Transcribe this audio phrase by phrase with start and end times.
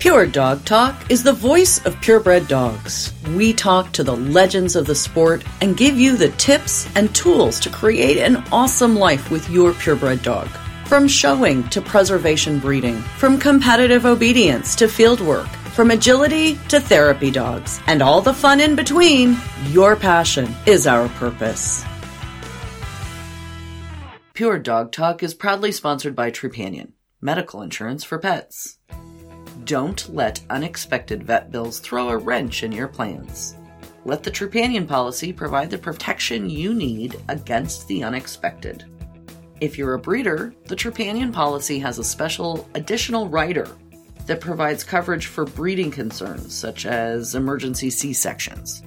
[0.00, 3.12] Pure Dog Talk is the voice of purebred dogs.
[3.36, 7.60] We talk to the legends of the sport and give you the tips and tools
[7.60, 10.48] to create an awesome life with your purebred dog.
[10.86, 17.30] From showing to preservation breeding, from competitive obedience to field work, from agility to therapy
[17.30, 19.36] dogs, and all the fun in between,
[19.66, 21.84] your passion is our purpose.
[24.32, 28.78] Pure Dog Talk is proudly sponsored by Trupanion, medical insurance for pets.
[29.64, 33.56] Don't let unexpected vet bills throw a wrench in your plans.
[34.04, 38.84] Let the Trupanion policy provide the protection you need against the unexpected.
[39.60, 43.68] If you're a breeder, the Trupanion policy has a special additional rider
[44.26, 48.82] that provides coverage for breeding concerns such as emergency C sections.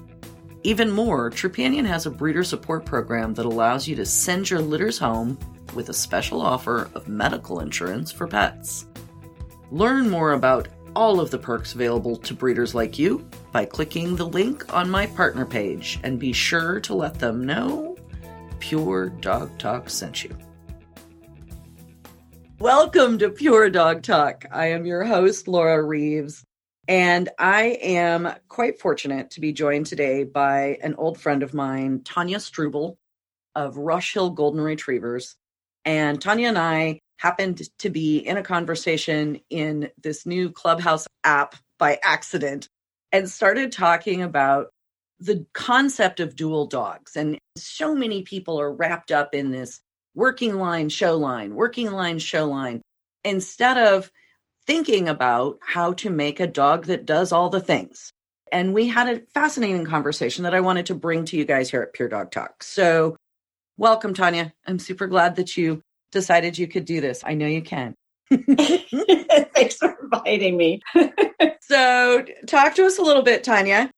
[0.64, 4.98] Even more, Trupanion has a breeder support program that allows you to send your litters
[4.98, 5.38] home
[5.76, 8.88] with a special offer of medical insurance for pets.
[9.74, 14.28] Learn more about all of the perks available to breeders like you by clicking the
[14.28, 17.98] link on my partner page and be sure to let them know
[18.60, 20.38] Pure Dog Talk sent you.
[22.60, 24.46] Welcome to Pure Dog Talk.
[24.52, 26.46] I am your host, Laura Reeves,
[26.88, 32.02] and I am quite fortunate to be joined today by an old friend of mine,
[32.04, 33.00] Tanya Struble
[33.56, 35.36] of Rush Hill Golden Retrievers.
[35.84, 41.56] And Tanya and I happened to be in a conversation in this new Clubhouse app
[41.80, 42.68] by accident
[43.12, 44.68] and started talking about
[45.20, 47.16] the concept of dual dogs.
[47.16, 49.80] And so many people are wrapped up in this
[50.16, 52.82] working line, show line, working line, show line,
[53.24, 54.12] instead of
[54.66, 58.12] thinking about how to make a dog that does all the things.
[58.52, 61.82] And we had a fascinating conversation that I wanted to bring to you guys here
[61.82, 62.62] at Pure Dog Talk.
[62.62, 63.16] So,
[63.78, 64.54] welcome, Tanya.
[64.68, 65.82] I'm super glad that you
[66.14, 67.24] decided you could do this.
[67.26, 67.96] I know you can.
[68.32, 70.82] Thanks for inviting me.
[71.62, 73.92] so, talk to us a little bit, Tanya.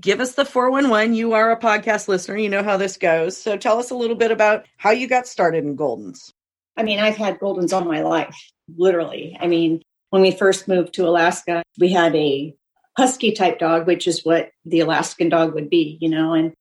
[0.00, 1.14] Give us the 411.
[1.14, 2.36] You are a podcast listener.
[2.36, 3.36] You know how this goes.
[3.36, 6.32] So, tell us a little bit about how you got started in Goldens.
[6.76, 8.36] I mean, I've had Goldens all my life,
[8.76, 9.36] literally.
[9.40, 12.54] I mean, when we first moved to Alaska, we had a
[12.96, 16.52] husky type dog, which is what the Alaskan dog would be, you know, and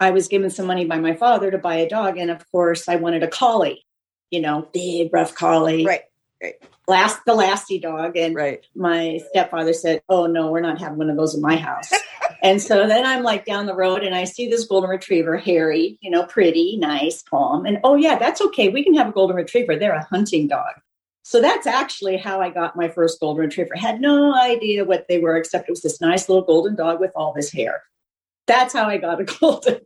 [0.00, 2.18] I was given some money by my father to buy a dog.
[2.18, 3.84] And of course, I wanted a collie
[4.30, 5.84] you know, big rough collie.
[5.84, 6.02] Right.
[6.42, 6.54] Right.
[6.86, 8.16] Last the Lassie dog.
[8.16, 8.64] And right.
[8.74, 11.90] my stepfather said, Oh no, we're not having one of those in my house.
[12.42, 15.98] and so then I'm like down the road and I see this golden retriever, Harry,
[16.02, 17.64] you know, pretty, nice, calm.
[17.64, 18.68] And oh yeah, that's okay.
[18.68, 19.76] We can have a golden retriever.
[19.76, 20.74] They're a hunting dog.
[21.22, 23.74] So that's actually how I got my first golden retriever.
[23.74, 27.12] Had no idea what they were, except it was this nice little golden dog with
[27.16, 27.82] all this hair.
[28.46, 29.80] That's how I got a golden.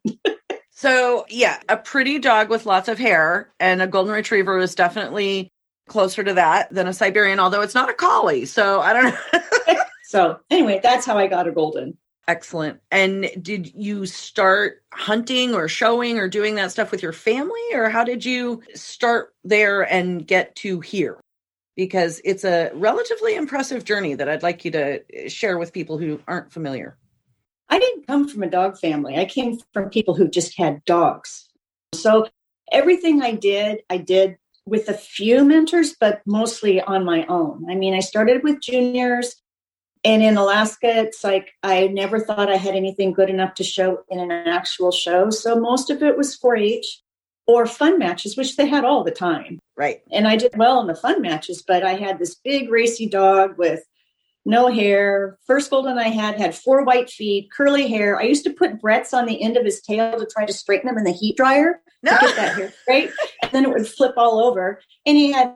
[0.78, 5.50] So, yeah, a pretty dog with lots of hair and a golden retriever is definitely
[5.88, 8.44] closer to that than a Siberian, although it's not a collie.
[8.44, 9.74] So, I don't know.
[10.04, 11.98] so, anyway, that's how I got a golden.
[12.28, 12.78] Excellent.
[12.92, 17.60] And did you start hunting or showing or doing that stuff with your family?
[17.74, 21.18] Or how did you start there and get to here?
[21.74, 25.98] Because it's a relatively impressive journey that I'd like you to uh, share with people
[25.98, 26.96] who aren't familiar.
[27.70, 29.16] I didn't come from a dog family.
[29.16, 31.48] I came from people who just had dogs.
[31.94, 32.28] So
[32.72, 37.66] everything I did, I did with a few mentors, but mostly on my own.
[37.70, 39.36] I mean, I started with juniors.
[40.04, 44.04] And in Alaska, it's like I never thought I had anything good enough to show
[44.08, 45.30] in an actual show.
[45.30, 47.02] So most of it was 4 H
[47.46, 49.58] or fun matches, which they had all the time.
[49.76, 50.02] Right.
[50.12, 53.58] And I did well in the fun matches, but I had this big racy dog
[53.58, 53.82] with
[54.44, 55.38] no hair.
[55.47, 58.19] First golden I had had four white feet, curly hair.
[58.19, 60.88] I used to put barrettes on the end of his tail to try to straighten
[60.88, 62.12] him in the heat dryer no.
[62.12, 63.10] to get that hair straight,
[63.43, 64.81] and then it would flip all over.
[65.06, 65.54] And he had a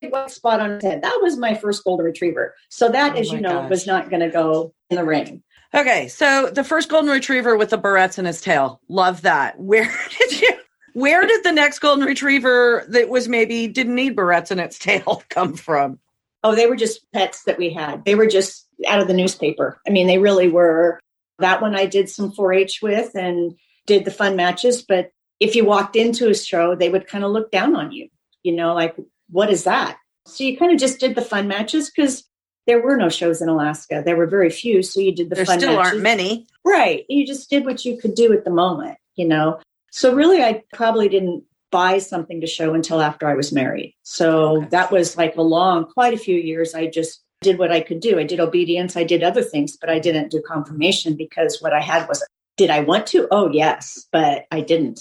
[0.00, 1.02] big white spot on his head.
[1.02, 2.54] That was my first golden retriever.
[2.68, 3.70] So that, oh as you know, gosh.
[3.70, 5.42] was not going to go in the ring.
[5.72, 8.80] Okay, so the first golden retriever with the barrettes in his tail.
[8.88, 9.58] Love that.
[9.58, 9.84] Where
[10.18, 10.52] did you?
[10.92, 15.22] Where did the next golden retriever that was maybe didn't need barrettes in its tail
[15.28, 16.00] come from?
[16.42, 18.04] Oh, they were just pets that we had.
[18.04, 19.80] They were just out of the newspaper.
[19.86, 20.98] I mean, they really were.
[21.38, 23.54] That one I did some 4 H with and
[23.86, 24.82] did the fun matches.
[24.82, 28.08] But if you walked into a show, they would kind of look down on you,
[28.42, 28.94] you know, like,
[29.30, 29.96] what is that?
[30.26, 32.24] So you kind of just did the fun matches because
[32.66, 34.02] there were no shows in Alaska.
[34.04, 34.82] There were very few.
[34.82, 35.92] So you did the there fun still matches.
[35.92, 36.46] aren't many.
[36.64, 37.04] Right.
[37.08, 39.60] You just did what you could do at the moment, you know.
[39.90, 43.94] So really, I probably didn't buy something to show until after I was married.
[44.02, 44.68] So okay.
[44.70, 46.74] that was like a long, quite a few years.
[46.74, 48.18] I just did what I could do.
[48.18, 51.80] I did obedience, I did other things, but I didn't do conformation because what I
[51.80, 52.22] had was
[52.56, 53.26] did I want to?
[53.30, 55.00] Oh, yes, but I didn't.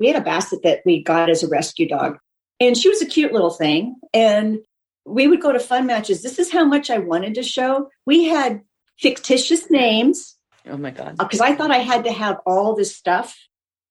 [0.00, 2.18] We had a basset that we got as a rescue dog,
[2.58, 3.94] and she was a cute little thing.
[4.12, 4.58] And
[5.06, 6.22] we would go to fun matches.
[6.22, 7.88] This is how much I wanted to show.
[8.04, 8.62] We had
[8.98, 10.36] fictitious names.
[10.68, 11.16] Oh my God.
[11.18, 13.36] Uh, because I thought I had to have all this stuff.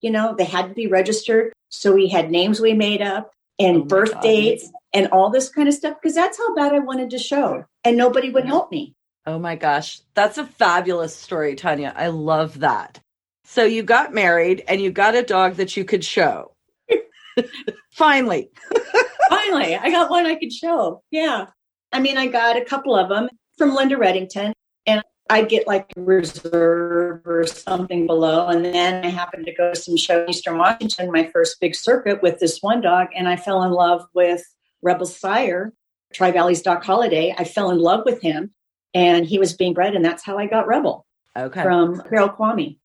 [0.01, 1.53] You know, they had to be registered.
[1.69, 4.24] So we had names we made up and oh birth God.
[4.24, 7.65] dates and all this kind of stuff because that's how bad I wanted to show.
[7.83, 8.95] And nobody would help me.
[9.25, 10.01] Oh my gosh.
[10.15, 11.94] That's a fabulous story, Tanya.
[11.95, 13.00] I love that.
[13.45, 16.54] So you got married and you got a dog that you could show.
[17.92, 18.50] Finally.
[19.30, 21.04] Finally, I got one I could show.
[21.12, 21.47] Yeah.
[21.92, 24.54] I mean, I got a couple of them from Linda Reddington,
[24.86, 28.48] and I'd get like a reserve or something below.
[28.48, 31.74] And then I happened to go to some show in Eastern Washington, my first big
[31.74, 34.44] circuit with this one dog, and I fell in love with
[34.81, 35.74] Rebel Sire,
[36.13, 37.33] Tri Valley's Doc Holiday.
[37.38, 38.51] I fell in love with him,
[38.94, 41.06] and he was being bred, and that's how I got Rebel.
[41.38, 41.63] Okay.
[41.63, 42.78] From Carol Kwame.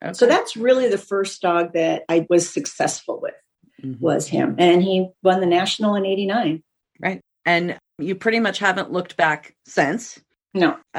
[0.00, 0.12] Okay.
[0.12, 3.34] So that's really the first dog that I was successful with
[3.82, 4.00] mm-hmm.
[4.00, 4.54] was him.
[4.58, 6.62] And he won the national in 89.
[7.00, 7.20] Right.
[7.44, 10.20] And you pretty much haven't looked back since.
[10.54, 10.76] No.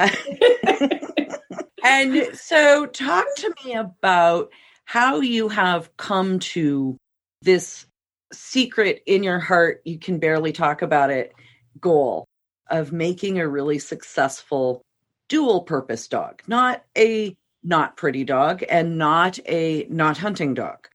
[1.84, 4.50] and so talk to me about
[4.84, 6.96] how you have come to
[7.42, 7.86] this
[8.32, 11.32] secret in your heart, you can barely talk about it,
[11.80, 12.24] goal
[12.68, 14.82] of making a really successful
[15.28, 20.88] dual purpose dog, not a not pretty dog and not a not hunting dog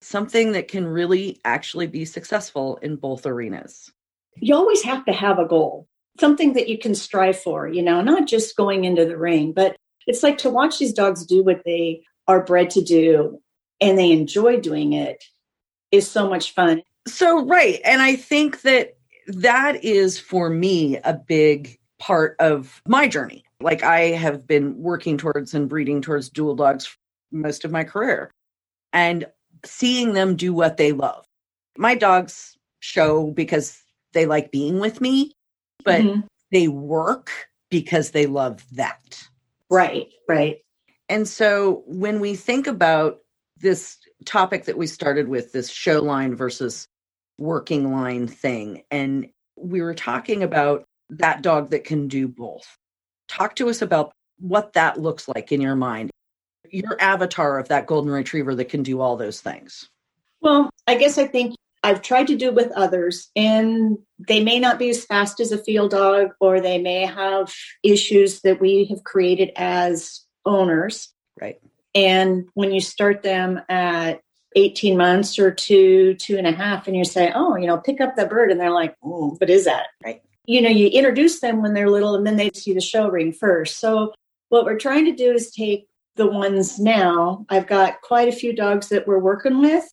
[0.00, 3.92] something that can really actually be successful in both arenas?
[4.36, 5.86] You always have to have a goal,
[6.18, 9.76] something that you can strive for, you know, not just going into the ring, but
[10.06, 13.40] it's like to watch these dogs do what they are bred to do
[13.80, 15.24] and they enjoy doing it
[15.90, 16.82] is so much fun.
[17.08, 17.80] So, right.
[17.84, 23.44] And I think that that is for me a big part of my journey.
[23.60, 26.96] Like I have been working towards and breeding towards dual dogs
[27.32, 28.30] most of my career.
[28.92, 29.26] And
[29.64, 31.24] seeing them do what they love.
[31.76, 33.82] My dogs show because
[34.12, 35.32] they like being with me,
[35.84, 36.20] but mm-hmm.
[36.50, 37.30] they work
[37.70, 39.28] because they love that.
[39.70, 40.58] Right, right.
[41.08, 43.18] And so when we think about
[43.58, 46.86] this topic that we started with, this show line versus
[47.38, 52.76] working line thing, and we were talking about that dog that can do both.
[53.28, 56.10] Talk to us about what that looks like in your mind
[56.72, 59.88] your avatar of that golden retriever that can do all those things?
[60.40, 63.98] Well, I guess I think I've tried to do with others, and
[64.28, 68.40] they may not be as fast as a field dog, or they may have issues
[68.42, 71.08] that we have created as owners.
[71.40, 71.58] Right.
[71.94, 74.20] And when you start them at
[74.56, 78.00] 18 months or two, two and a half, and you say, oh, you know, pick
[78.00, 79.86] up the bird, and they're like, oh, what is that?
[80.04, 80.22] Right.
[80.46, 83.32] You know, you introduce them when they're little, and then they see the show ring
[83.32, 83.78] first.
[83.78, 84.12] So,
[84.50, 85.86] what we're trying to do is take
[86.16, 87.46] the ones now.
[87.48, 89.84] I've got quite a few dogs that we're working with.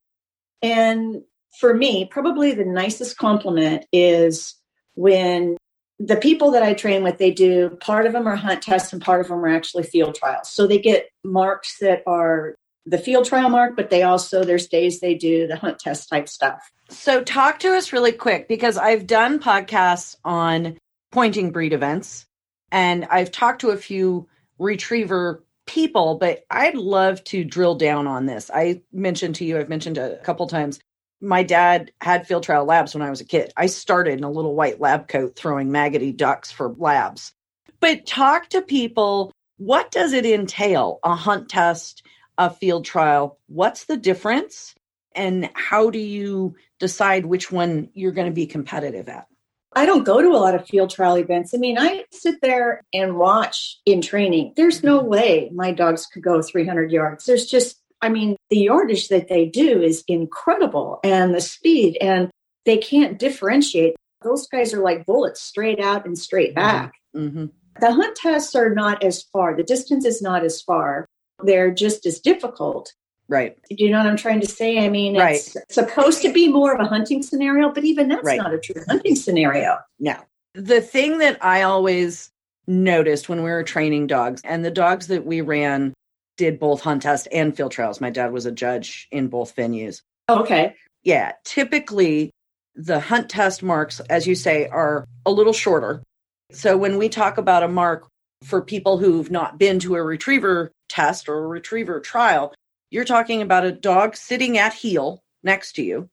[0.61, 1.21] And
[1.59, 4.55] for me, probably the nicest compliment is
[4.95, 5.57] when
[5.99, 9.01] the people that I train with, they do part of them are hunt tests and
[9.01, 10.49] part of them are actually field trials.
[10.49, 12.55] So they get marks that are
[12.85, 16.29] the field trial mark, but they also, there's days they do the hunt test type
[16.29, 16.71] stuff.
[16.89, 20.77] So talk to us really quick because I've done podcasts on
[21.11, 22.25] pointing breed events
[22.71, 24.27] and I've talked to a few
[24.59, 28.49] retriever people, but I'd love to drill down on this.
[28.53, 30.79] I mentioned to you, I've mentioned a couple times,
[31.21, 33.51] my dad had field trial labs when I was a kid.
[33.57, 37.33] I started in a little white lab coat throwing maggoty ducks for labs.
[37.79, 39.31] But talk to people.
[39.57, 40.99] What does it entail?
[41.03, 42.03] A hunt test,
[42.37, 43.39] a field trial?
[43.47, 44.75] What's the difference?
[45.15, 49.27] And how do you decide which one you're going to be competitive at?
[49.73, 51.53] I don't go to a lot of field trial events.
[51.53, 54.53] I mean, I sit there and watch in training.
[54.55, 55.09] There's no mm-hmm.
[55.09, 57.25] way my dogs could go 300 yards.
[57.25, 62.29] There's just, I mean, the yardage that they do is incredible and the speed, and
[62.65, 63.95] they can't differentiate.
[64.21, 66.67] Those guys are like bullets straight out and straight mm-hmm.
[66.67, 66.93] back.
[67.15, 67.45] Mm-hmm.
[67.79, 71.05] The hunt tests are not as far, the distance is not as far.
[71.43, 72.93] They're just as difficult.
[73.29, 73.57] Right.
[73.69, 74.79] Do you know what I'm trying to say?
[74.79, 75.35] I mean, right.
[75.35, 78.37] it's supposed to be more of a hunting scenario, but even that's right.
[78.37, 79.77] not a true hunting scenario.
[79.99, 80.15] No.
[80.53, 82.31] The thing that I always
[82.67, 85.93] noticed when we were training dogs, and the dogs that we ran
[86.37, 87.99] did both hunt test and field trials.
[87.99, 90.01] My dad was a judge in both venues.
[90.27, 90.75] Oh, okay.
[91.03, 91.33] Yeah.
[91.43, 92.31] Typically,
[92.75, 96.03] the hunt test marks, as you say, are a little shorter.
[96.51, 98.07] So when we talk about a mark
[98.43, 102.53] for people who've not been to a retriever test or a retriever trial,
[102.91, 106.09] you're talking about a dog sitting at heel next to you,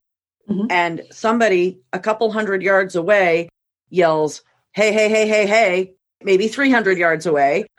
[0.49, 0.67] mm-hmm.
[0.71, 3.49] and somebody a couple hundred yards away
[3.91, 7.67] yells, Hey, hey, hey, hey, hey, maybe 300 yards away,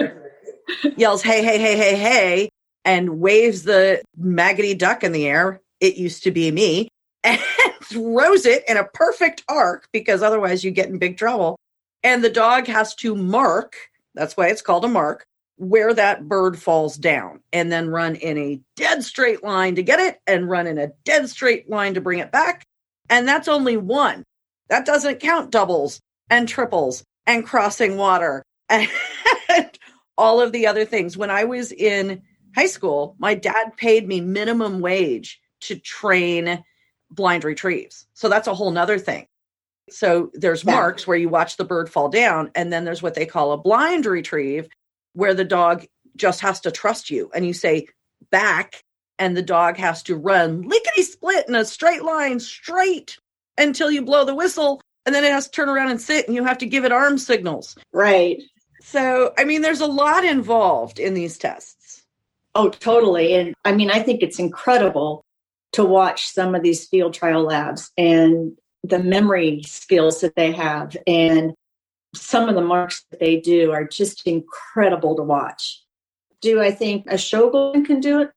[0.97, 2.49] yells, Hey, hey, hey, hey, hey,
[2.83, 5.61] and waves the maggoty duck in the air.
[5.79, 6.89] It used to be me.
[7.23, 7.41] and
[7.83, 11.57] throws it in a perfect arc because otherwise you get in big trouble.
[12.03, 13.75] And the dog has to mark,
[14.13, 15.25] that's why it's called a mark,
[15.57, 19.99] where that bird falls down and then run in a dead straight line to get
[19.99, 22.63] it and run in a dead straight line to bring it back.
[23.09, 24.23] And that's only one.
[24.69, 28.89] That doesn't count doubles and triples and crossing water and
[30.17, 31.17] all of the other things.
[31.17, 32.21] When I was in
[32.55, 36.63] high school, my dad paid me minimum wage to train
[37.11, 38.05] blind retrieves.
[38.13, 39.27] So that's a whole nother thing.
[39.89, 43.25] So there's marks where you watch the bird fall down, and then there's what they
[43.25, 44.67] call a blind retrieve,
[45.13, 47.87] where the dog just has to trust you and you say
[48.31, 48.83] back
[49.19, 53.17] and the dog has to run lickety split in a straight line straight
[53.57, 56.35] until you blow the whistle and then it has to turn around and sit and
[56.35, 58.41] you have to give it arm signals right
[58.85, 62.03] so i mean there's a lot involved in these tests
[62.53, 65.25] oh totally and i mean i think it's incredible
[65.73, 70.95] to watch some of these field trial labs and the memory skills that they have
[71.07, 71.53] and
[72.15, 75.81] some of the marks that they do are just incredible to watch.
[76.41, 78.31] Do I think a show golden can do it?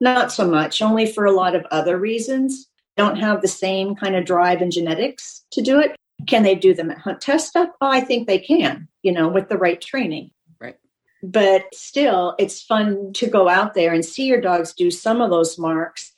[0.00, 2.68] Not so much, only for a lot of other reasons.
[2.96, 5.96] Don't have the same kind of drive and genetics to do it.
[6.26, 7.68] Can they do them at hunt test stuff?
[7.80, 10.30] Oh, I think they can, you know, with the right training.
[10.60, 10.76] Right.
[11.22, 15.30] But still, it's fun to go out there and see your dogs do some of
[15.30, 16.12] those marks.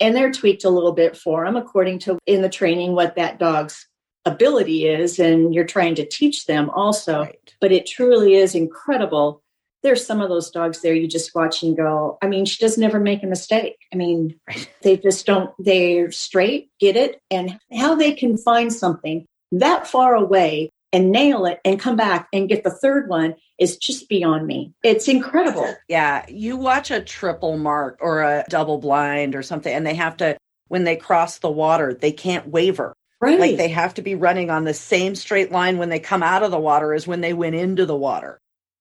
[0.00, 3.38] And they're tweaked a little bit for them according to in the training what that
[3.38, 3.86] dog's
[4.24, 7.54] ability is and you're trying to teach them also right.
[7.60, 9.42] but it truly is incredible
[9.82, 12.84] there's some of those dogs there you just watch and go i mean she doesn't
[12.84, 14.70] ever make a mistake i mean right.
[14.82, 20.14] they just don't they're straight get it and how they can find something that far
[20.14, 24.46] away and nail it and come back and get the third one is just beyond
[24.46, 24.72] me.
[24.82, 25.74] It's incredible.
[25.88, 26.24] Yeah.
[26.28, 30.38] You watch a triple mark or a double blind or something, and they have to,
[30.68, 32.94] when they cross the water, they can't waver.
[33.20, 33.38] Right.
[33.38, 36.42] Like they have to be running on the same straight line when they come out
[36.42, 38.38] of the water as when they went into the water.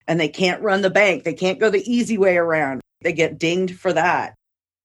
[0.07, 1.23] And they can't run the bank.
[1.23, 2.81] They can't go the easy way around.
[3.01, 4.35] They get dinged for that.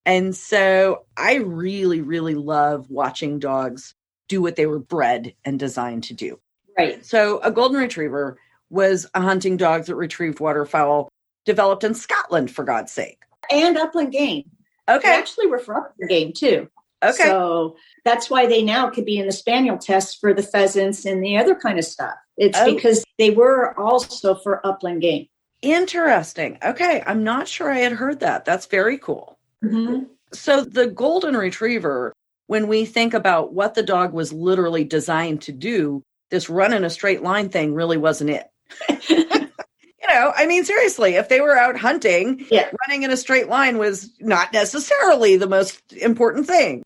[0.04, 3.94] And so I really, really love watching dogs
[4.28, 6.38] do what they were bred and designed to do.
[6.76, 7.04] Right.
[7.04, 8.38] So a golden retriever
[8.70, 11.08] was a hunting dog that retrieved waterfowl
[11.44, 13.20] developed in Scotland, for God's sake.
[13.50, 14.50] And upland game.
[14.88, 15.08] Okay.
[15.08, 16.68] They actually were for upland game too.
[17.04, 17.24] Okay.
[17.24, 21.22] So that's why they now could be in the spaniel test for the pheasants and
[21.22, 22.14] the other kind of stuff.
[22.36, 22.74] It's oh.
[22.74, 25.26] because they were also for upland game.
[25.62, 26.58] Interesting.
[26.64, 27.02] Okay.
[27.06, 28.44] I'm not sure I had heard that.
[28.44, 29.38] That's very cool.
[29.64, 30.04] Mm-hmm.
[30.32, 32.12] So the golden retriever,
[32.46, 36.84] when we think about what the dog was literally designed to do, this run in
[36.84, 38.46] a straight line thing really wasn't it.
[39.08, 42.70] you know, I mean, seriously, if they were out hunting, yeah.
[42.86, 46.82] running in a straight line was not necessarily the most important thing.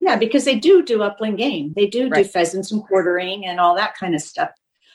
[0.00, 1.72] Yeah, because they do do upland game.
[1.76, 2.24] They do right.
[2.24, 4.50] do pheasants and quartering and all that kind of stuff.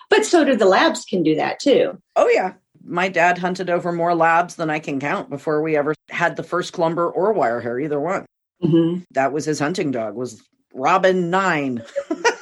[0.10, 1.98] But so do the labs can do that too.
[2.16, 2.54] Oh yeah.
[2.84, 6.44] My dad hunted over more labs than I can count before we ever had the
[6.44, 8.26] first clumber or wire hair, either one.
[8.64, 9.02] Mm-hmm.
[9.12, 10.42] That was his hunting dog, was
[10.74, 11.84] Robin Nine.
[12.10, 12.36] the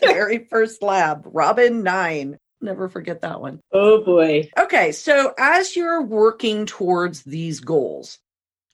[0.00, 2.38] very first lab, Robin Nine.
[2.60, 3.60] Never forget that one.
[3.72, 4.50] Oh boy.
[4.58, 8.18] Okay, so as you're working towards these goals,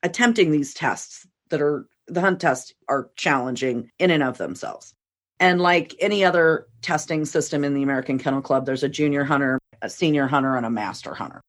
[0.02, 4.94] attempting these tests that are the hunt tests are challenging in and of themselves.
[5.38, 9.58] And like any other testing system in the American Kennel Club, there's a junior hunter,
[9.80, 11.40] a senior hunter, and a master hunter.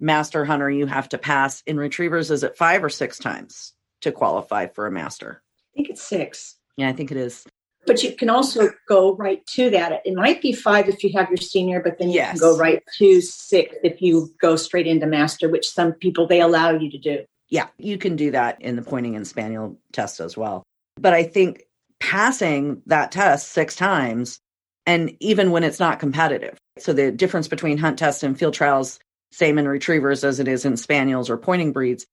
[0.00, 3.72] Master hunter, you have to pass in retrievers, is it five or six times
[4.02, 5.42] to qualify for a master?
[5.74, 6.56] I think it's six.
[6.76, 7.44] Yeah, I think it is.
[7.86, 10.02] But you can also go right to that.
[10.04, 12.32] It might be five if you have your senior, but then you yes.
[12.32, 16.40] can go right to six if you go straight into master, which some people they
[16.40, 17.24] allow you to do.
[17.48, 20.64] Yeah, you can do that in the pointing and spaniel test as well.
[20.96, 21.62] But I think
[22.00, 24.40] passing that test six times,
[24.84, 26.58] and even when it's not competitive.
[26.78, 28.98] So the difference between hunt tests and field trials,
[29.30, 32.06] same in retrievers as it is in spaniels or pointing breeds,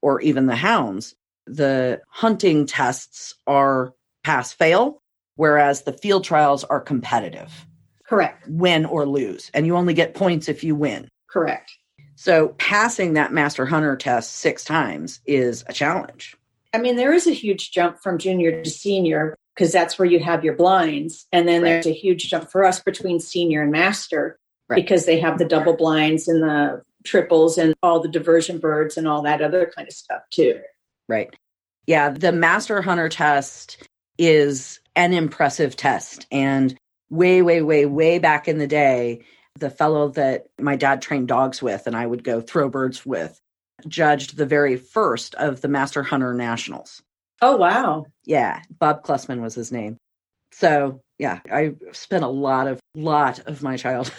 [0.00, 1.14] or even the hounds.
[1.48, 5.02] The hunting tests are pass fail,
[5.36, 7.66] whereas the field trials are competitive.
[8.06, 8.46] Correct.
[8.48, 9.50] Win or lose.
[9.54, 11.08] And you only get points if you win.
[11.28, 11.70] Correct.
[12.16, 16.36] So passing that master hunter test six times is a challenge.
[16.74, 20.20] I mean, there is a huge jump from junior to senior because that's where you
[20.20, 21.26] have your blinds.
[21.32, 21.70] And then right.
[21.70, 24.38] there's a huge jump for us between senior and master
[24.68, 24.76] right.
[24.76, 29.08] because they have the double blinds and the triples and all the diversion birds and
[29.08, 30.60] all that other kind of stuff too.
[31.08, 31.34] Right.
[31.86, 32.10] Yeah.
[32.10, 33.88] The master hunter test
[34.18, 36.26] is an impressive test.
[36.30, 36.76] And
[37.10, 39.24] way, way, way, way back in the day,
[39.58, 43.40] the fellow that my dad trained dogs with and I would go throw birds with
[43.86, 47.02] judged the very first of the Master Hunter Nationals.
[47.40, 48.06] Oh, wow.
[48.24, 49.96] Yeah, Bob Klussman was his name.
[50.52, 54.12] So, yeah, I spent a lot of lot of my childhood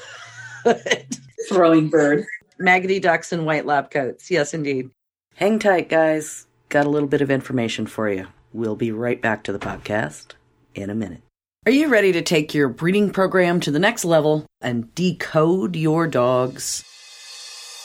[1.49, 2.25] throwing bird.
[2.59, 4.29] Maggoty ducks and white lab coats.
[4.29, 4.89] Yes, indeed.
[5.35, 6.45] Hang tight, guys.
[6.69, 8.27] Got a little bit of information for you.
[8.53, 10.33] We'll be right back to the podcast
[10.75, 11.23] in a minute.
[11.65, 16.05] Are you ready to take your breeding program to the next level and decode your
[16.05, 16.83] dogs?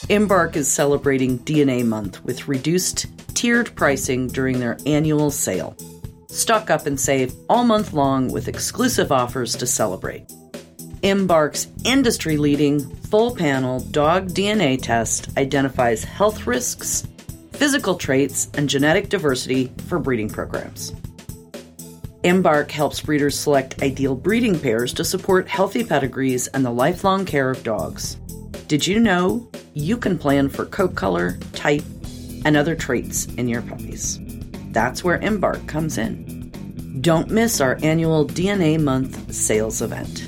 [0.07, 5.75] Embark is celebrating DNA Month with reduced tiered pricing during their annual sale.
[6.27, 10.31] Stock up and save all month long with exclusive offers to celebrate.
[11.01, 17.07] Embark's industry leading full panel dog DNA test identifies health risks,
[17.55, 20.93] physical traits, and genetic diversity for breeding programs.
[22.23, 27.51] Embark helps breeders select ideal breeding pairs to support healthy pedigrees and the lifelong care
[27.51, 28.15] of dogs.
[28.67, 31.83] Did you know you can plan for coat color, type,
[32.43, 34.19] and other traits in your puppies?
[34.71, 36.99] That's where Embark comes in.
[37.01, 40.27] Don't miss our annual DNA Month sales event.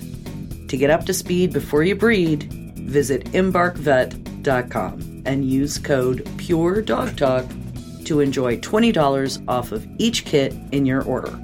[0.70, 2.44] To get up to speed before you breed,
[2.76, 11.04] visit embarkvet.com and use code PUREDOGTALK to enjoy $20 off of each kit in your
[11.04, 11.38] order.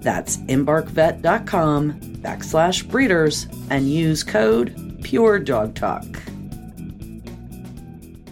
[0.00, 6.22] That's embarkvet.com backslash breeders and use code PUREDOGTALK.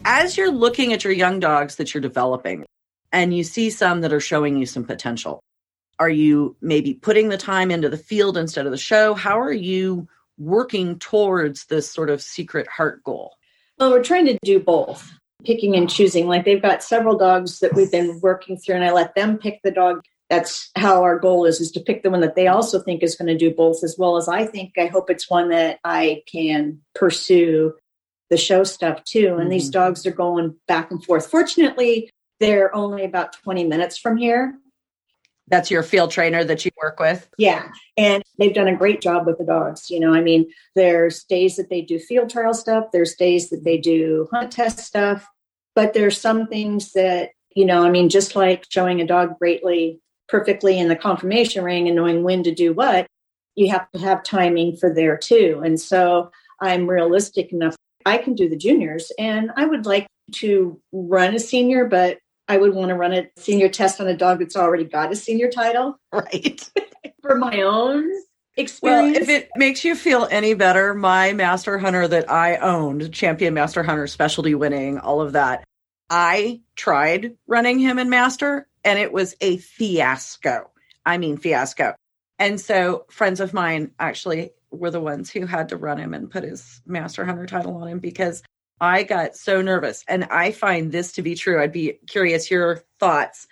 [0.05, 2.65] As you're looking at your young dogs that you're developing
[3.13, 5.41] and you see some that are showing you some potential,
[5.99, 9.15] are you maybe putting the time into the field instead of the show?
[9.15, 13.35] How are you working towards this sort of secret heart goal?
[13.79, 15.13] Well, we're trying to do both,
[15.45, 16.27] picking and choosing.
[16.29, 19.61] Like they've got several dogs that we've been working through, and I let them pick
[19.63, 22.81] the dog that's how our goal is is to pick the one that they also
[22.81, 25.49] think is going to do both as well as i think i hope it's one
[25.51, 27.73] that i can pursue
[28.31, 29.51] the show stuff too and mm-hmm.
[29.51, 34.55] these dogs are going back and forth fortunately they're only about 20 minutes from here
[35.49, 39.27] that's your field trainer that you work with yeah and they've done a great job
[39.27, 42.87] with the dogs you know i mean there's days that they do field trial stuff
[42.93, 45.29] there's days that they do hunt test stuff
[45.75, 50.01] but there's some things that you know i mean just like showing a dog greatly
[50.29, 53.07] perfectly in the conformation ring and knowing when to do what,
[53.55, 55.61] you have to have timing for there too.
[55.65, 56.31] And so
[56.61, 57.77] I'm realistic enough.
[58.05, 62.57] I can do the juniors and I would like to run a senior, but I
[62.57, 65.51] would want to run a senior test on a dog that's already got a senior
[65.51, 65.99] title.
[66.13, 66.71] Right.
[67.23, 68.09] for my own
[68.57, 69.17] experience.
[69.17, 73.55] Well, if it makes you feel any better, my master hunter that I owned, champion
[73.55, 75.65] master hunter, specialty winning, all of that,
[76.09, 80.71] I tried running him in master and it was a fiasco.
[81.05, 81.95] I mean, fiasco.
[82.39, 86.31] And so friends of mine actually were the ones who had to run him and
[86.31, 88.43] put his master hunter title on him because
[88.81, 90.05] I got so nervous.
[90.09, 91.61] And I find this to be true.
[91.61, 93.47] I'd be curious your thoughts.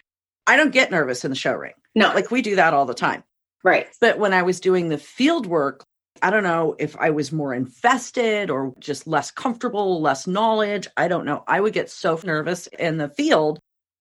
[0.46, 1.72] I don't get nervous in the show ring.
[1.94, 3.24] No, like we do that all the time.
[3.62, 3.88] Right.
[4.00, 5.84] But when I was doing the field work,
[6.22, 10.86] I don't know if I was more invested or just less comfortable, less knowledge.
[10.96, 11.44] I don't know.
[11.46, 13.58] I would get so nervous in the field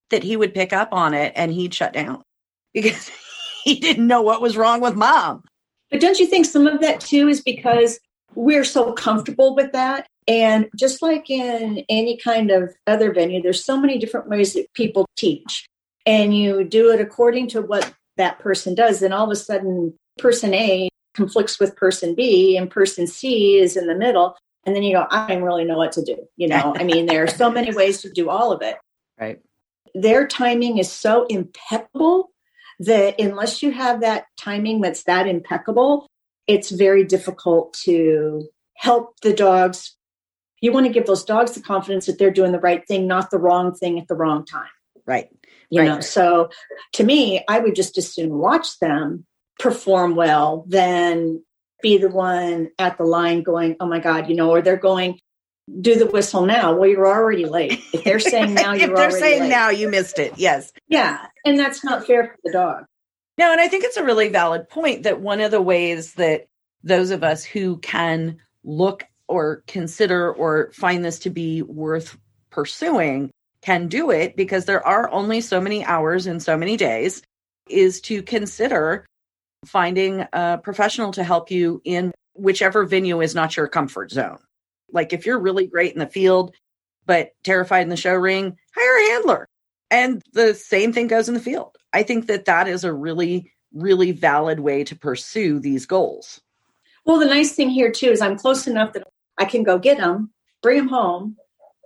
[0.09, 2.21] that he would pick up on it and he'd shut down
[2.73, 3.09] because
[3.63, 5.43] he didn't know what was wrong with mom.
[5.89, 7.99] But don't you think some of that too is because
[8.35, 10.07] we're so comfortable with that?
[10.27, 14.73] And just like in any kind of other venue, there's so many different ways that
[14.73, 15.65] people teach,
[16.05, 19.01] and you do it according to what that person does.
[19.01, 23.77] And all of a sudden, person A conflicts with person B, and person C is
[23.77, 24.35] in the middle.
[24.65, 26.17] And then you go, I don't really know what to do.
[26.37, 28.77] You know, I mean, there are so many ways to do all of it.
[29.19, 29.39] Right
[29.93, 32.31] their timing is so impeccable
[32.79, 36.07] that unless you have that timing that's that impeccable,
[36.47, 39.95] it's very difficult to help the dogs.
[40.63, 43.31] You want to give those dogs the confidence that they're doing the right thing, not
[43.31, 44.69] the wrong thing at the wrong time.
[45.05, 45.27] Right.
[45.69, 45.87] You right.
[45.87, 46.51] know, so
[46.93, 49.25] to me, I would just as soon watch them
[49.59, 51.43] perform well than
[51.81, 55.19] be the one at the line going, oh my God, you know, or they're going,
[55.81, 56.73] do the whistle now.
[56.73, 57.81] Well, you're already late.
[57.91, 59.49] If they're saying now, you're if they're saying late.
[59.49, 60.31] now, you missed it.
[60.37, 60.71] Yes.
[60.87, 62.85] Yeah, and that's not fair for the dog.
[63.37, 66.47] No, and I think it's a really valid point that one of the ways that
[66.83, 72.17] those of us who can look or consider or find this to be worth
[72.49, 73.31] pursuing
[73.61, 77.23] can do it because there are only so many hours in so many days
[77.69, 79.05] is to consider
[79.65, 84.39] finding a professional to help you in whichever venue is not your comfort zone.
[84.91, 86.53] Like if you're really great in the field,
[87.05, 89.47] but terrified in the show ring, hire a handler.
[89.89, 91.77] And the same thing goes in the field.
[91.93, 96.41] I think that that is a really, really valid way to pursue these goals.
[97.05, 99.07] Well, the nice thing here too is I'm close enough that
[99.37, 101.37] I can go get them, bring them home,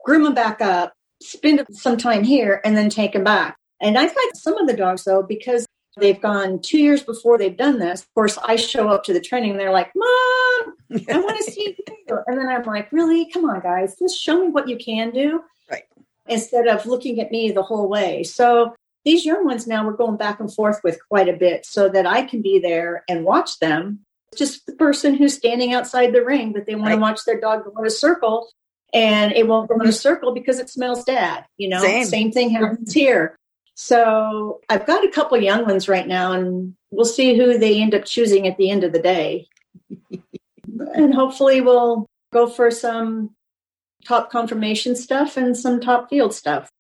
[0.05, 3.57] groom them back up, spend some time here, and then take them back.
[3.81, 5.65] And I've had some of the dogs though, because
[5.99, 8.01] they've gone two years before they've done this.
[8.01, 10.75] Of course, I show up to the training and they're like, Mom,
[11.09, 12.19] I want to see you.
[12.27, 13.29] And then I'm like, Really?
[13.31, 15.41] Come on, guys, just show me what you can do.
[15.69, 15.83] Right.
[16.27, 18.23] Instead of looking at me the whole way.
[18.23, 21.87] So these young ones now we're going back and forth with quite a bit so
[21.89, 23.99] that I can be there and watch them.
[24.35, 26.95] Just the person who's standing outside the ring, but they want Right.
[26.95, 28.49] to watch their dog go in a circle
[28.93, 29.91] and it won't go in a mm-hmm.
[29.91, 31.45] circle because it smells dad.
[31.57, 32.31] You know, Same.
[32.31, 33.37] thing happens here.
[33.75, 37.93] So I've got a couple young ones right now, and we'll see who they end
[37.93, 39.47] up choosing at the end of the day.
[40.95, 43.35] and hopefully, we'll go for some
[44.05, 46.71] top conformation stuff and some top field stuff.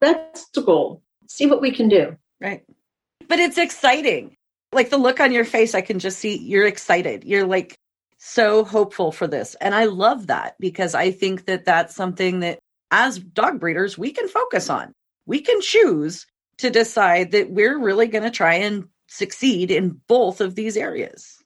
[0.00, 1.02] That's the goal.
[1.28, 2.16] See what we can do.
[2.40, 2.62] Right.
[3.26, 4.33] But it's exciting.
[4.74, 7.24] Like the look on your face, I can just see you're excited.
[7.24, 7.78] You're like
[8.18, 9.54] so hopeful for this.
[9.60, 12.58] And I love that because I think that that's something that
[12.90, 14.92] as dog breeders, we can focus on.
[15.26, 16.26] We can choose
[16.58, 21.38] to decide that we're really going to try and succeed in both of these areas.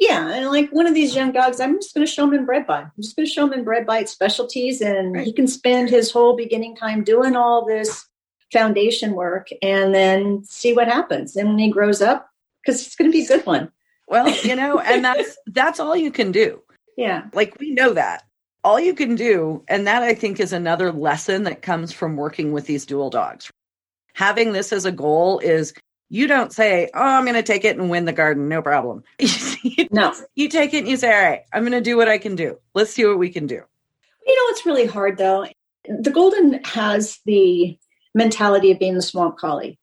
[0.00, 2.44] Yeah, and like one of these young dogs, I'm just going to show him in
[2.44, 2.80] bred-by.
[2.80, 5.24] I'm just going to show him in bred-by specialties, and Right.
[5.24, 8.06] he can spend his whole beginning time doing all this
[8.52, 11.36] foundation work, and then see what happens.
[11.36, 12.28] And when he grows up,
[12.64, 13.70] because it's going to be a good one.
[14.08, 16.62] Well, you know, and that's that's all you can do.
[16.96, 18.24] Yeah, Like we know that.
[18.64, 22.52] All you can do, and that I think is another lesson that comes from working
[22.52, 23.50] with these dual dogs.
[24.14, 25.72] Having this as a goal is
[26.10, 29.02] you don't say, Oh, I'm going to take it and win the garden, no problem.
[29.90, 30.12] No.
[30.34, 32.34] You take it and you say, All right, I'm going to do what I can
[32.36, 32.58] do.
[32.74, 33.54] Let's see what we can do.
[34.26, 35.46] you know it's really hard though.
[35.88, 37.78] The golden has the
[38.14, 39.78] mentality of being the swamp collie.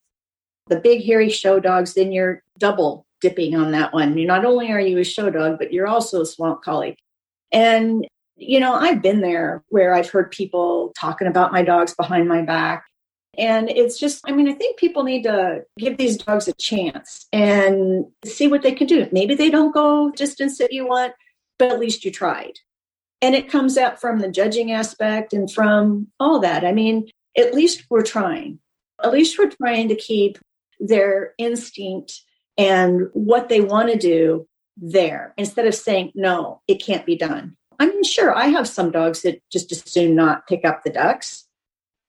[0.67, 4.17] The big hairy show dogs, then you're double dipping on that one.
[4.17, 6.95] You not only are you a show dog, but you're also a swamp collie.
[7.51, 8.05] And
[8.39, 12.41] you know, I've been there where I've heard people talking about my dogs behind my
[12.41, 12.85] back.
[13.37, 17.27] And it's just, I mean, I think people need to give these dogs a chance
[17.31, 19.07] and see what they can do.
[19.11, 21.13] Maybe they don't go distance that you want,
[21.57, 22.53] but at least you tried.
[23.21, 26.65] And it comes out from the judging aspect and from all that.
[26.65, 28.59] I mean, at least we're trying.
[29.03, 30.37] At least we're trying to keep
[30.79, 32.21] their instinct
[32.59, 37.55] and what they want to do there instead of saying, no, it can't be done.
[37.79, 40.89] I mean, sure, I have some dogs that just as soon not pick up the
[40.89, 41.47] ducks.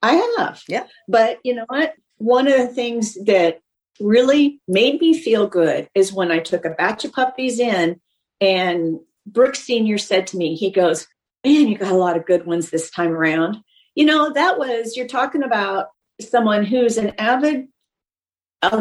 [0.02, 0.62] I have.
[0.68, 0.86] Yeah.
[1.06, 1.94] But you know what?
[2.18, 3.60] One of the things that
[4.00, 8.00] really made me feel good is when I took a batch of puppies in
[8.40, 9.98] and Brooks Sr.
[9.98, 11.06] said to me, he goes,
[11.44, 13.58] Man, you got a lot of good ones this time around.
[13.94, 15.86] You know, that was, you're talking about
[16.20, 17.68] someone who's an avid,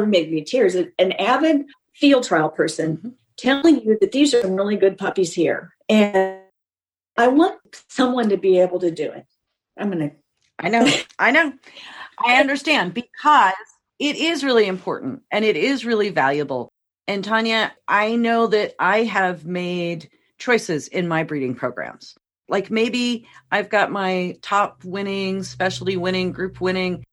[0.08, 3.14] me tears, an avid field trial person Mhm.
[3.38, 5.76] telling you that these are some really good puppies here.
[5.88, 6.40] And
[7.18, 9.26] I want someone to be able to do it.
[9.78, 10.16] I'm going to,
[10.60, 10.86] I know.
[11.20, 11.54] I know.
[12.26, 13.54] I understand because
[14.00, 16.70] it is really important and it is really valuable.
[17.08, 22.16] And Tanya, I know that I have made choices in my breeding programs.
[22.48, 27.04] Like maybe I've got my top winning, specialty winning, group winning,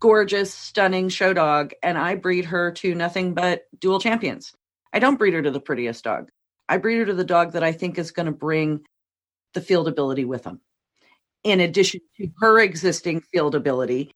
[0.00, 4.52] gorgeous, stunning show dog, and I breed her to nothing but dual champions.
[4.92, 6.30] I don't breed her to the prettiest dog.
[6.68, 8.80] I breed her to the dog that I think is going to bring
[9.54, 10.60] the field ability with them
[11.44, 14.10] in addition to her existing field ability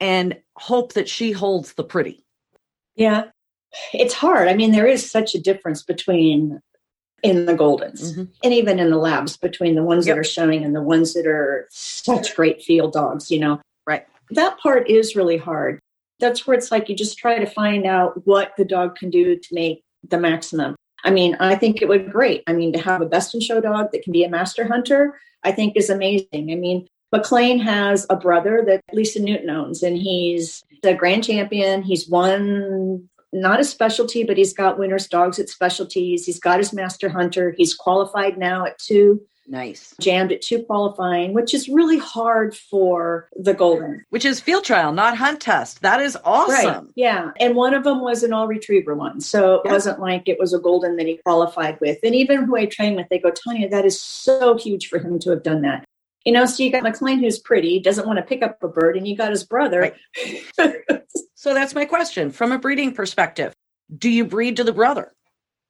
[0.00, 2.24] and hope that she holds the pretty.
[2.96, 3.24] yeah,
[3.94, 4.48] it's hard.
[4.48, 6.60] I mean, there is such a difference between
[7.22, 8.28] in the Goldens Mhm.
[8.44, 10.16] and even in the labs between the ones Yep.
[10.16, 13.60] that are showing and the ones that are such great field dogs, you know.
[13.86, 14.04] Right.
[14.34, 15.78] That part is really hard.
[16.20, 19.36] That's where it's like you just try to find out what the dog can do
[19.36, 20.76] to make the maximum.
[21.04, 22.42] I mean, I think it would be great.
[22.46, 25.18] I mean, to have a best in show dog that can be a master hunter,
[25.42, 26.52] I think is amazing.
[26.52, 31.82] I mean, McLean has a brother that Lisa Newton owns, and he's the grand champion.
[31.82, 36.26] He's won not a specialty, but he's got winners dogs at specialties.
[36.26, 37.54] He's got his master hunter.
[37.56, 39.94] He's qualified now at two, Nice.
[40.00, 44.04] jammed at two qualifying, which is really hard for the golden.
[44.10, 45.80] Which is field trial, not hunt test.
[45.82, 46.92] That is awesome.
[46.94, 47.30] Yeah.
[47.40, 49.20] And one of them was an all retriever one.
[49.20, 49.72] So it Yeah.
[49.72, 51.98] wasn't like it was a golden that he qualified with.
[52.04, 55.18] And even who I train with, they go, Tanya, that is so huge for him
[55.20, 55.84] to have done that.
[56.24, 58.96] You know, so you got McLean who's pretty, doesn't want to pick up a bird,
[58.96, 59.92] and you got his brother.
[61.42, 62.30] So that's my question.
[62.30, 63.52] From a breeding perspective,
[63.98, 65.10] do you breed to the brother?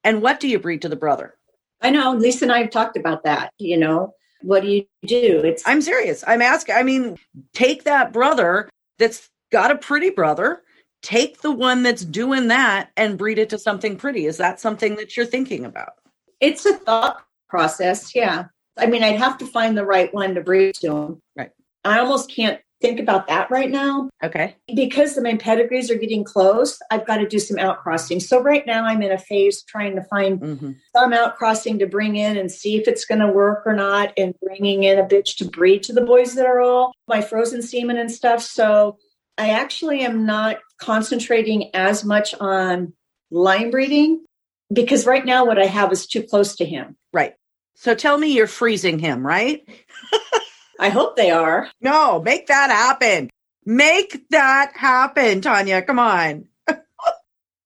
[0.03, 1.33] And what do you breed to the brother?
[1.81, 3.51] I know Lisa and I have talked about that.
[3.57, 5.41] You know, what do you do?
[5.43, 6.23] It's I'm serious.
[6.27, 6.75] I'm asking.
[6.75, 7.17] I mean,
[7.53, 10.61] take that brother that's got a pretty brother,
[11.01, 14.27] take the one that's doing that and breed it to something pretty.
[14.27, 15.93] Is that something that you're thinking about?
[16.39, 18.13] it's a thought process.
[18.13, 18.45] Yeah.
[18.77, 21.21] I mean, I'd have to find the right one to breed to him.
[21.35, 21.49] Right.
[21.83, 24.09] I almost can't think about that right now.
[24.21, 24.57] Okay.
[24.75, 28.21] Because the main pedigrees are getting close, I've got to do some outcrossing.
[28.21, 30.71] So right now I'm in a phase trying to find Mm-hmm.
[30.95, 34.33] some outcrossing to bring in and see if it's going to work or not, and
[34.41, 37.97] bringing in a bitch to breed to the boys that are all my frozen semen
[37.97, 38.41] and stuff.
[38.41, 38.97] So
[39.37, 42.93] I actually am not concentrating as much on
[43.31, 44.25] line breeding
[44.73, 46.97] because right now what I have is too close to him.
[47.13, 47.35] Right.
[47.75, 49.63] So tell me you're freezing him, right?
[50.79, 51.69] I hope they are.
[51.81, 53.29] No, make that happen.
[53.65, 55.81] Make that happen, Tanya.
[55.81, 56.45] Come on.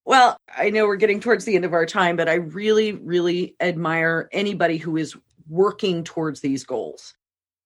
[0.06, 3.56] well, I know we're getting towards the end of our time, but I really, really
[3.60, 5.16] admire anybody who is
[5.50, 7.14] working towards these goals.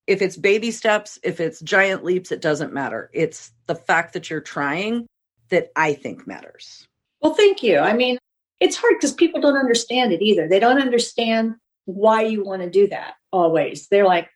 [0.07, 3.09] If it's baby steps, if it's giant leaps, it doesn't matter.
[3.13, 5.07] It's the fact that you're trying
[5.49, 6.85] that I think matters.
[7.21, 7.77] Well, thank you.
[7.77, 8.17] I mean,
[8.59, 10.47] it's hard because people don't understand it either.
[10.47, 13.87] They don't understand why you want to do that always.
[13.87, 14.29] They're like,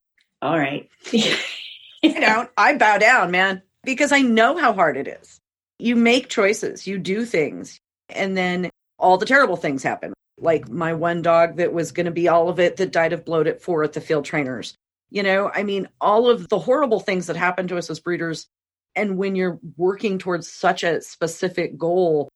[0.46, 0.88] all right.
[1.12, 5.40] you know, I bow down, man, because I know how hard it is.
[5.80, 7.80] You make choices, you do things,
[8.10, 10.14] and then all the terrible things happen.
[10.38, 13.26] Like my one dog that was going to be all of it that died of
[13.26, 14.76] bloat at four at the field trainers.
[15.10, 18.48] You know, I mean, all of the horrible things that happen to us as breeders.
[18.96, 22.30] And when you're working towards such a specific goal,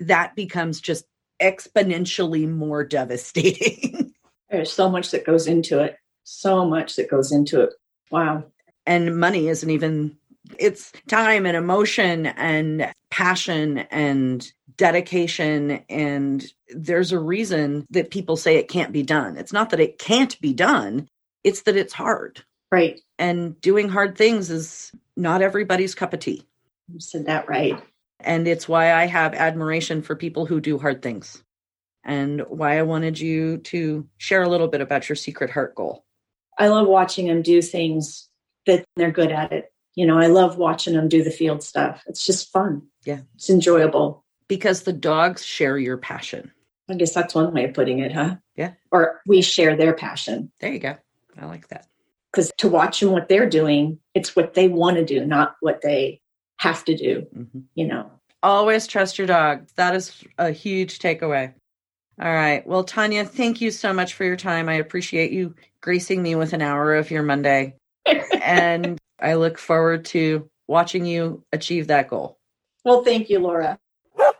[0.00, 1.04] that becomes just
[1.40, 4.12] exponentially more devastating.
[4.50, 5.96] There's so much that goes into it.
[6.28, 7.74] So much that goes into it.
[8.10, 8.44] Wow.
[8.84, 10.16] and money isn't even
[10.58, 18.56] it's time and emotion and passion and dedication and there's a reason that people say
[18.56, 21.08] it can't be done it's not that it can't be done
[21.42, 23.00] it's that it's hard Right.
[23.18, 26.44] and doing hard things is not everybody's cup of tea
[26.92, 27.82] You said that right.
[28.20, 31.42] and it's why i have admiration for people who do hard things
[32.04, 36.04] and why i wanted you to share a little bit about your secret heart goal
[36.58, 38.28] I love watching them do things
[38.66, 39.72] that they're good at it.
[39.94, 42.02] You know, I love watching them do the field stuff.
[42.06, 42.82] It's just fun.
[43.04, 43.20] Yeah.
[43.34, 44.24] It's enjoyable.
[44.48, 46.52] because the dogs share your passion
[46.88, 48.36] I guess that's one way of putting it, huh?
[48.54, 48.72] Yeah.
[48.92, 50.94] Or we share their passion there you go
[51.38, 51.86] i like that
[52.32, 55.80] because to watch them what they're doing, it's what they want to do, not what
[55.82, 56.20] they
[56.58, 57.64] have to do, Mhm.
[57.74, 58.10] you know.
[58.42, 59.66] Always trust your dog.
[59.76, 61.54] That is a huge takeaway.
[62.20, 62.66] All right.
[62.66, 64.68] Well, Tanya, thank you so much for your time.
[64.68, 67.76] I appreciate you gracing me with an hour of your Monday.
[68.42, 72.38] and I look forward to watching you achieve that goal.
[72.84, 73.78] Well, thank you, Laura.
[74.18, 74.30] All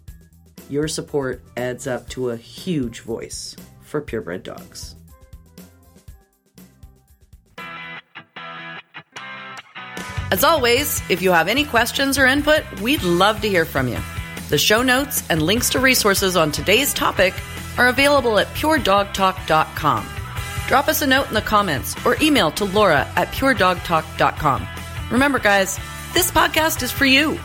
[0.71, 4.97] Your support adds up to a huge voice for purebred dogs.
[10.31, 13.99] As always, if you have any questions or input, we'd love to hear from you.
[14.55, 17.35] The show notes and links to resources on today's topic
[17.77, 20.07] are available at puredogtalk.com.
[20.69, 24.69] Drop us a note in the comments or email to Laura at puredogtalk.com.
[25.11, 25.81] Remember, guys,
[26.13, 27.37] this podcast is for you.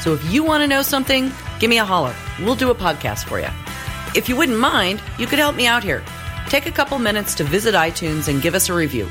[0.00, 2.14] So if you want to know something, give me a holler.
[2.40, 3.50] We'll do a podcast for you.
[4.16, 6.02] If you wouldn't mind, you could help me out here.
[6.48, 9.10] Take a couple minutes to visit iTunes and give us a review.